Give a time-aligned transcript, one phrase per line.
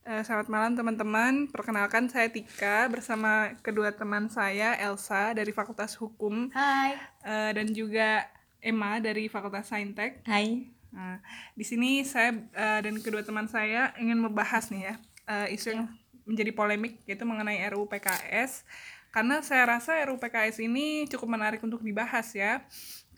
[0.00, 1.52] Eh, selamat malam teman-teman.
[1.52, 6.96] Perkenalkan saya Tika bersama kedua teman saya Elsa dari Fakultas Hukum Hai.
[7.20, 8.24] eh, dan juga
[8.64, 10.24] Emma dari Fakultas Saintek.
[10.24, 10.72] Hai.
[10.96, 11.20] Nah,
[11.52, 14.94] di sini saya eh, dan kedua teman saya ingin membahas nih ya
[15.52, 15.86] isu yang
[16.26, 18.64] menjadi polemik yaitu mengenai RUU PKS.
[19.12, 22.64] Karena saya rasa RUU PKS ini cukup menarik untuk dibahas ya.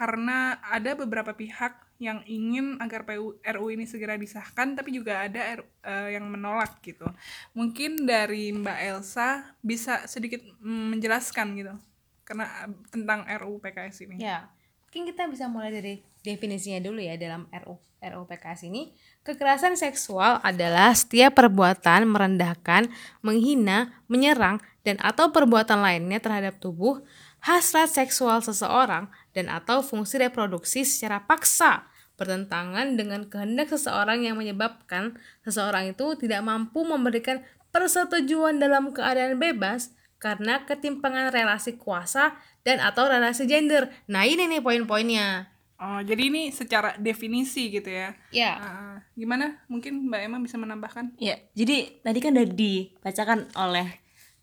[0.00, 5.60] Karena ada beberapa pihak yang ingin agar PU, RUU ini segera disahkan tapi juga ada
[5.60, 7.04] RU eh, yang menolak gitu.
[7.52, 11.76] Mungkin dari Mbak Elsa bisa sedikit mm, menjelaskan gitu
[12.24, 14.16] karena eh, tentang RUU PKS ini.
[14.16, 14.48] Ya.
[14.88, 18.96] Mungkin kita bisa mulai dari definisinya dulu ya dalam RU RUU PKS ini.
[19.20, 22.88] Kekerasan seksual adalah setiap perbuatan merendahkan,
[23.20, 24.56] menghina, menyerang
[24.88, 27.04] dan atau perbuatan lainnya terhadap tubuh,
[27.44, 31.89] hasrat seksual seseorang dan atau fungsi reproduksi secara paksa
[32.20, 37.40] bertentangan dengan kehendak seseorang yang menyebabkan seseorang itu tidak mampu memberikan
[37.72, 43.88] persetujuan dalam keadaan bebas karena ketimpangan relasi kuasa dan atau relasi gender.
[44.04, 45.48] Nah, ini nih poin-poinnya.
[45.80, 48.12] Oh, jadi ini secara definisi gitu ya.
[48.28, 48.52] Ya.
[48.60, 49.64] Ah, gimana?
[49.72, 51.16] Mungkin Mbak Emma bisa menambahkan?
[51.16, 53.88] Ya, jadi tadi kan udah dibacakan oleh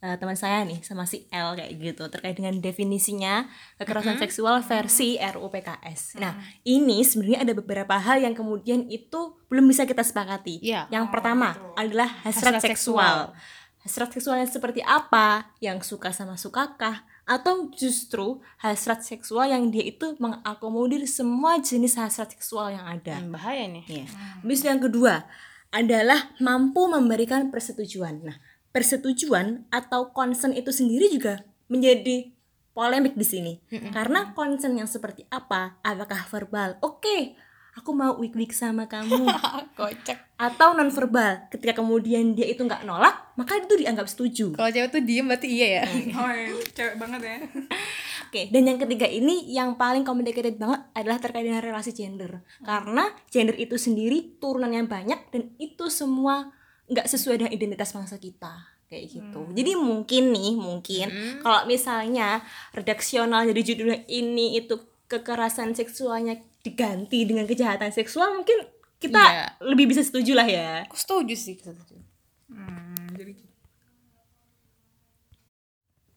[0.02, 3.50] eh, teman saya nih sama si L kayak gitu terkait dengan definisinya
[3.82, 6.22] kekerasan seksual versi RUU PKS.
[6.22, 10.62] Nah, ini sebenarnya ada beberapa hal yang kemudian itu belum bisa kita sepakati.
[10.62, 10.86] Iya.
[10.94, 13.34] Yang pertama adalah hasrat, Hasrat seksual.
[13.82, 15.56] Hasrat seksualnya seperti apa?
[15.64, 17.08] Yang suka sama sukakah?
[17.28, 23.20] Atau justru hasrat seksual yang dia itu mengakomodir semua jenis hasrat seksual yang ada.
[23.20, 23.84] Hmm, bahaya nih.
[23.88, 24.06] Ya.
[24.44, 25.28] Habis itu yang kedua
[25.72, 28.24] adalah mampu memberikan persetujuan.
[28.24, 28.38] Nah,
[28.72, 32.32] persetujuan atau concern itu sendiri juga menjadi
[32.72, 33.54] polemik di sini.
[33.90, 35.82] Karena concern yang seperti apa?
[35.82, 36.78] Apakah verbal?
[36.86, 37.34] Oke,
[37.74, 39.26] aku mau week-week sama kamu.
[39.80, 40.38] Kocak.
[40.38, 41.50] atau non verbal.
[41.50, 44.54] Ketika kemudian dia itu nggak nolak, maka itu dianggap setuju.
[44.54, 45.84] Kalau cewek tuh diem berarti iya ya.
[46.14, 47.38] Oh, ya, cewek banget ya.
[48.30, 52.46] Oke, dan yang ketiga ini yang paling complicated banget adalah terkait dengan relasi gender.
[52.62, 56.54] Karena gender itu sendiri turunannya banyak dan itu semua
[56.88, 58.54] nggak sesuai dengan identitas bangsa kita
[58.88, 59.42] kayak gitu.
[59.52, 61.08] Jadi mungkin nih, mungkin
[61.44, 62.40] kalau misalnya
[62.72, 68.64] redaksional jadi judulnya ini itu kekerasan seksualnya diganti dengan kejahatan seksual, mungkin
[68.98, 69.46] kita Iya.
[69.62, 70.88] lebih bisa setuju lah ya.
[70.88, 71.56] Aku setuju sih.
[71.60, 72.00] setuju.
[72.48, 73.34] Hmm, jadi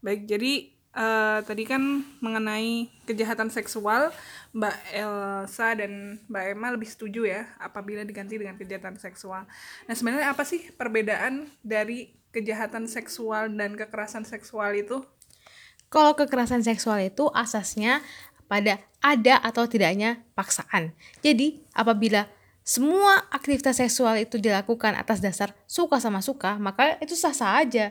[0.00, 0.52] Baik, jadi
[0.94, 4.10] eh, tadi kan mengenai kejahatan seksual,
[4.54, 9.46] Mbak Elsa dan Mbak Emma lebih setuju ya apabila diganti dengan kejahatan seksual.
[9.86, 15.02] Nah, sebenarnya apa sih perbedaan dari kejahatan seksual dan kekerasan seksual itu?
[15.90, 17.98] Kalau kekerasan seksual itu asasnya
[18.46, 20.94] pada ada atau tidaknya paksaan.
[21.22, 22.30] Jadi, apabila
[22.70, 27.90] semua aktivitas seksual itu dilakukan atas dasar suka sama suka, maka itu sah-sah aja.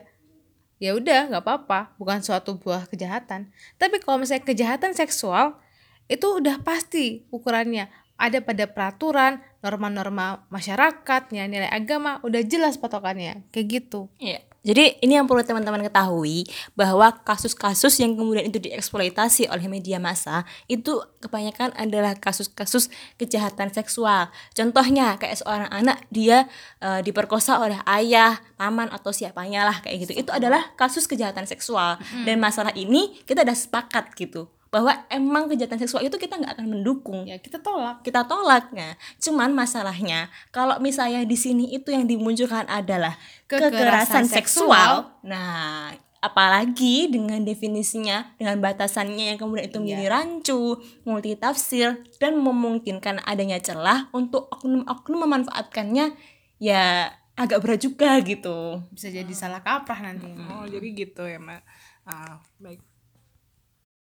[0.80, 3.52] Ya udah, nggak apa-apa, bukan suatu buah kejahatan.
[3.76, 5.60] Tapi kalau misalnya kejahatan seksual,
[6.08, 7.92] itu udah pasti ukurannya.
[8.20, 13.48] Ada pada peraturan, norma-norma masyarakatnya, nilai agama, udah jelas patokannya.
[13.52, 14.12] Kayak gitu.
[14.20, 14.49] Iya.
[14.60, 16.44] Jadi ini yang perlu teman-teman ketahui
[16.76, 24.28] bahwa kasus-kasus yang kemudian itu dieksploitasi oleh media massa itu kebanyakan adalah kasus-kasus kejahatan seksual.
[24.52, 26.52] Contohnya kayak seorang anak dia
[26.84, 30.28] eh, diperkosa oleh ayah, paman atau siapanya lah kayak gitu.
[30.28, 31.96] Itu adalah kasus kejahatan seksual.
[32.28, 36.68] Dan masalah ini kita udah sepakat gitu bahwa emang kejahatan seksual itu kita nggak akan
[36.70, 38.02] mendukung Ya, kita tolak.
[38.02, 38.70] kita tolak.
[38.70, 44.38] Nah, cuman masalahnya kalau misalnya di sini itu yang dimunculkan adalah Kekerasan kekerasan, seksual.
[44.38, 44.94] seksual.
[45.26, 51.88] Nah, apalagi dengan definisinya, dengan batasannya yang kemudian itu menjadi rancu, multitafsir
[52.18, 56.14] dan memungkinkan adanya celah untuk oknum-oknum memanfaatkannya
[56.58, 58.84] ya agak berat juga gitu.
[58.92, 60.28] Bisa jadi salah kaprah nanti.
[60.28, 61.62] Oh, jadi gitu ya, Mbak.
[62.04, 62.84] Ah, baik.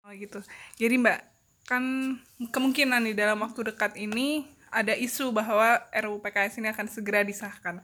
[0.06, 0.39] Oh, gitu.
[0.78, 1.19] Jadi, Mbak,
[1.67, 1.83] kan
[2.55, 7.83] kemungkinan nih dalam waktu dekat ini ada isu bahwa RUU PKS ini akan segera disahkan.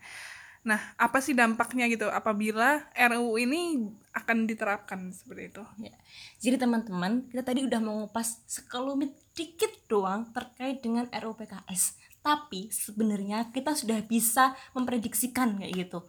[0.62, 5.62] Nah, apa sih dampaknya gitu apabila RUU ini akan diterapkan seperti itu?
[5.82, 5.98] Ya.
[6.38, 11.98] Jadi teman-teman, kita tadi udah mengupas sekelumit dikit doang terkait dengan RUU PKS.
[12.22, 16.06] Tapi sebenarnya kita sudah bisa memprediksikan kayak gitu.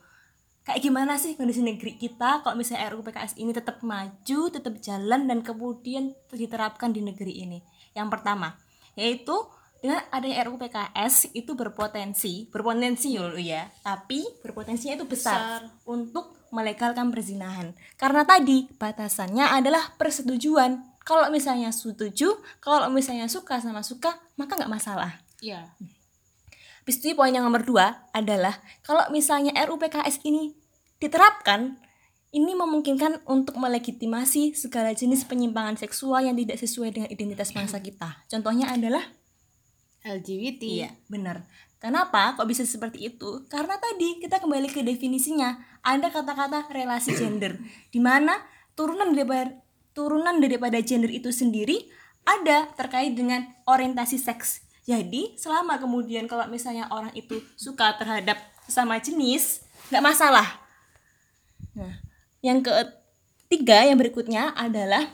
[0.63, 5.27] Kayak gimana sih kondisi negeri kita kalau misalnya RUU PKS ini tetap maju, tetap jalan
[5.27, 7.59] dan kemudian diterapkan di negeri ini.
[7.91, 8.55] Yang pertama,
[8.95, 9.35] yaitu
[9.83, 17.11] dengan adanya RUU PKS itu berpotensi, berpotensi yul ya, tapi berpotensinya itu besar, untuk melegalkan
[17.11, 17.75] perzinahan.
[17.99, 20.95] Karena tadi batasannya adalah persetujuan.
[21.03, 25.19] Kalau misalnya setuju, kalau misalnya suka sama suka, maka nggak masalah.
[25.43, 25.67] Iya.
[26.83, 30.51] Habis itu poin yang nomor dua adalah kalau misalnya RUU PKS ini
[30.99, 31.79] diterapkan,
[32.35, 38.27] ini memungkinkan untuk melegitimasi segala jenis penyimpangan seksual yang tidak sesuai dengan identitas bangsa kita.
[38.27, 38.99] Contohnya adalah
[40.03, 40.61] LGBT.
[40.67, 41.47] Iya, benar.
[41.79, 43.47] Kenapa kok bisa seperti itu?
[43.47, 45.55] Karena tadi kita kembali ke definisinya.
[45.87, 47.59] Ada kata-kata relasi gender
[47.91, 48.39] di mana
[48.75, 49.63] turunan daripada
[49.95, 51.87] turunan daripada gender itu sendiri
[52.27, 54.63] ada terkait dengan orientasi seks.
[54.83, 58.35] Jadi, selama kemudian kalau misalnya orang itu suka terhadap
[58.67, 60.47] sesama jenis, nggak masalah.
[61.71, 62.03] Nah,
[62.43, 65.07] yang ketiga yang berikutnya adalah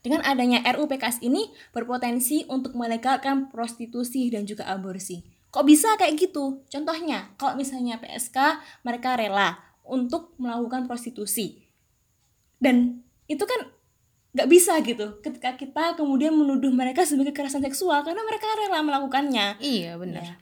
[0.00, 5.20] dengan adanya RUU PKS ini berpotensi untuk melegalkan prostitusi dan juga aborsi.
[5.50, 6.62] Kok bisa kayak gitu?
[6.70, 8.38] Contohnya, kalau misalnya PSK
[8.86, 11.66] mereka rela untuk melakukan prostitusi.
[12.62, 13.66] Dan itu kan
[14.30, 19.58] nggak bisa gitu ketika kita kemudian menuduh mereka sebagai kekerasan seksual karena mereka rela melakukannya.
[19.58, 20.22] Iya, benar.
[20.22, 20.34] Ya.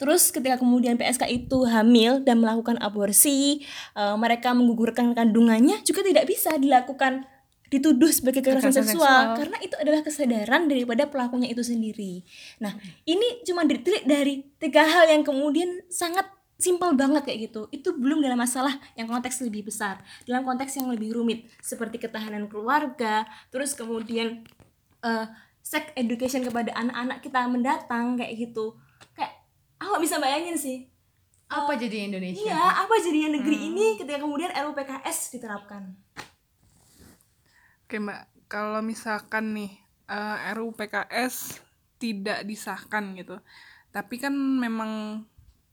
[0.00, 3.60] Terus ketika kemudian PSK itu hamil dan melakukan aborsi,
[3.94, 7.28] eh, mereka menggugurkan kandungannya juga tidak bisa dilakukan
[7.70, 9.38] dituduh sebagai kekerasan Kekerasan seksual, seksual.
[9.38, 12.26] karena itu adalah kesadaran daripada pelakunya itu sendiri.
[12.58, 12.74] Nah,
[13.06, 16.26] ini cuma ditilik dari tiga hal yang kemudian sangat
[16.60, 17.66] simpel banget kayak gitu.
[17.72, 19.98] Itu belum dalam masalah yang konteks lebih besar,
[20.28, 24.44] dalam konteks yang lebih rumit seperti ketahanan keluarga, terus kemudian
[25.00, 25.26] eh,
[25.64, 28.76] sex education kepada anak-anak kita mendatang kayak gitu.
[29.16, 29.40] Kayak
[29.80, 30.78] aku bisa bayangin sih.
[31.50, 32.46] Apa jadi Indonesia?
[32.46, 35.98] Iya, apa jadinya negeri ini ketika kemudian RUU PKS diterapkan?
[37.90, 39.72] Oke mbak, kalau misalkan nih
[40.06, 41.58] eh, RUU PKS
[41.98, 43.42] tidak disahkan gitu,
[43.90, 45.26] tapi kan memang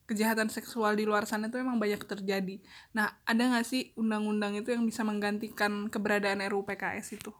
[0.07, 2.63] kejahatan seksual di luar sana itu memang banyak terjadi.
[2.95, 7.35] Nah, ada nggak sih undang-undang itu yang bisa menggantikan keberadaan RUU PKS itu?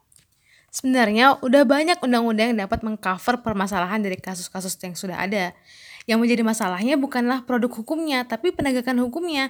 [0.68, 5.56] Sebenarnya udah banyak undang-undang yang dapat mengcover permasalahan dari kasus-kasus yang sudah ada.
[6.04, 9.48] Yang menjadi masalahnya bukanlah produk hukumnya, tapi penegakan hukumnya.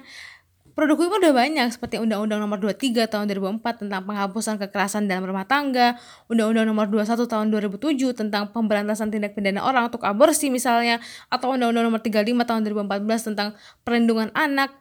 [0.79, 5.43] Produk hukum udah banyak seperti Undang-Undang Nomor 23 Tahun 2004 tentang penghapusan kekerasan dalam rumah
[5.43, 5.99] tangga,
[6.31, 11.83] Undang-Undang Nomor 21 Tahun 2007 tentang pemberantasan tindak pidana orang untuk aborsi misalnya, atau Undang-Undang
[11.83, 14.71] Nomor 35 Tahun 2014 tentang perlindungan anak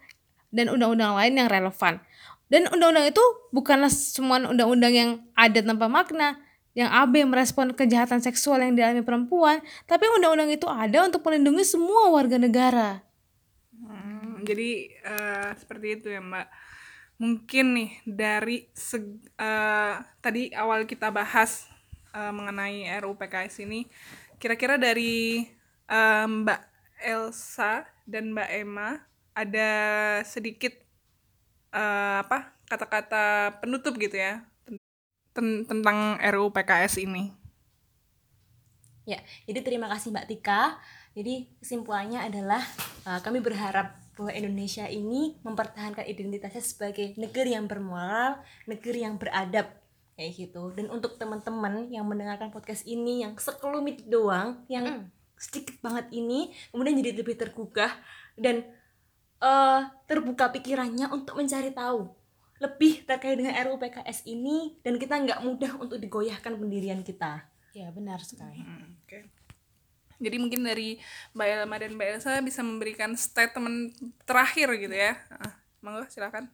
[0.55, 1.99] dan undang-undang lain yang relevan.
[2.47, 6.39] Dan undang-undang itu bukanlah semua undang-undang yang ada tanpa makna,
[6.79, 12.15] yang AB merespon kejahatan seksual yang dialami perempuan, tapi undang-undang itu ada untuk melindungi semua
[12.15, 13.08] warga negara.
[14.45, 16.49] Jadi eh, seperti itu ya Mbak.
[17.19, 21.67] Mungkin nih dari seg- eh, tadi awal kita bahas
[22.15, 23.87] eh, mengenai RUU PKS ini,
[24.39, 25.47] kira-kira dari
[25.91, 26.61] eh, Mbak
[27.03, 28.89] Elsa dan Mbak Emma
[29.35, 29.71] ada
[30.27, 30.75] sedikit
[31.75, 34.45] eh, apa kata-kata penutup gitu ya
[35.39, 37.31] ten- tentang RUU PKS ini.
[39.09, 40.77] Ya, jadi terima kasih Mbak Tika.
[41.17, 42.61] Jadi kesimpulannya adalah
[43.09, 49.71] uh, kami berharap bahwa Indonesia ini mempertahankan identitasnya sebagai negeri yang bermoral, negeri yang beradab
[50.19, 50.75] kayak gitu.
[50.75, 55.07] Dan untuk teman-teman yang mendengarkan podcast ini yang sekelumit doang, yang
[55.39, 57.95] sedikit banget ini, kemudian jadi lebih tergugah
[58.35, 58.67] dan
[59.39, 59.81] eh,
[60.11, 62.19] terbuka pikirannya untuk mencari tahu
[62.59, 67.47] lebih terkait dengan RUU PKS ini dan kita nggak mudah untuk digoyahkan pendirian kita.
[67.71, 68.59] Ya benar sekali.
[68.59, 69.31] Hmm, Oke.
[70.19, 70.99] Jadi mungkin dari
[71.33, 73.95] Mbak Elma dan Mbak Elsa bisa memberikan statement
[74.27, 75.15] terakhir gitu ya.
[75.31, 76.51] Ah, monggo silakan.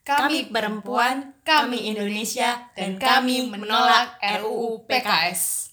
[0.00, 5.70] Kami perempuan, kami Indonesia, dan kami menolak RUU PKS.